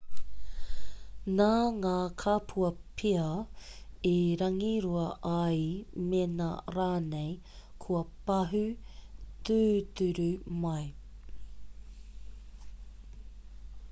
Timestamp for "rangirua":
4.43-5.03